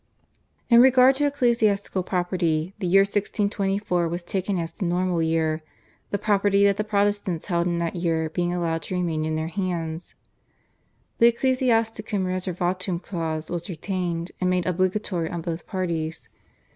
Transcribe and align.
In 0.67 0.81
regard 0.81 1.17
to 1.17 1.27
ecclesiastical 1.27 2.01
property 2.01 2.73
the 2.79 2.87
year 2.87 3.01
1624 3.03 4.07
was 4.07 4.23
taken 4.23 4.57
as 4.57 4.71
the 4.73 4.83
normal 4.83 5.21
year, 5.21 5.61
the 6.09 6.17
property 6.17 6.63
that 6.65 6.77
the 6.77 6.83
Protestants 6.83 7.45
held 7.45 7.67
in 7.67 7.77
that 7.77 7.95
year 7.95 8.27
being 8.31 8.51
allowed 8.51 8.81
to 8.81 8.95
remain 8.95 9.25
in 9.25 9.35
their 9.35 9.49
hands. 9.49 10.15
The 11.19 11.31
/Ecclesiasticum 11.31 12.25
Reservatum/ 12.25 12.99
clause 13.03 13.51
was 13.51 13.69
retained, 13.69 14.31
and 14.41 14.49
made 14.49 14.65
obligatory 14.65 15.29
on 15.29 15.41
both 15.41 15.67
parties. 15.67 16.27